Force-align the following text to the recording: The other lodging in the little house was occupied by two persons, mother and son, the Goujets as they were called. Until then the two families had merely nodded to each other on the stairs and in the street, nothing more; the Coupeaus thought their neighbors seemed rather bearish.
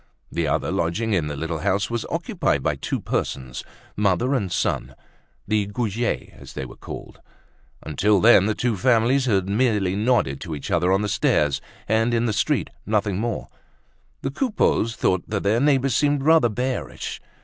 The 0.31 0.47
other 0.47 0.71
lodging 0.71 1.13
in 1.13 1.27
the 1.27 1.35
little 1.35 1.59
house 1.59 1.91
was 1.91 2.07
occupied 2.09 2.63
by 2.63 2.75
two 2.75 2.99
persons, 2.99 3.63
mother 3.95 4.33
and 4.33 4.51
son, 4.51 4.95
the 5.47 5.67
Goujets 5.67 6.33
as 6.33 6.53
they 6.53 6.65
were 6.65 6.75
called. 6.75 7.21
Until 7.83 8.19
then 8.19 8.47
the 8.47 8.55
two 8.55 8.75
families 8.75 9.25
had 9.25 9.47
merely 9.47 9.95
nodded 9.95 10.41
to 10.41 10.55
each 10.55 10.71
other 10.71 10.91
on 10.91 11.03
the 11.03 11.07
stairs 11.07 11.61
and 11.87 12.15
in 12.15 12.25
the 12.25 12.33
street, 12.33 12.71
nothing 12.83 13.19
more; 13.19 13.47
the 14.23 14.31
Coupeaus 14.31 14.95
thought 14.95 15.21
their 15.27 15.59
neighbors 15.59 15.93
seemed 15.95 16.23
rather 16.23 16.49
bearish. 16.49 17.21